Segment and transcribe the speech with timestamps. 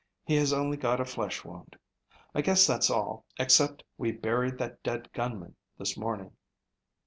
[0.25, 1.75] He has only got a flesh wound.
[2.33, 6.31] I guess that's all, except we buried that dead gunman this morning."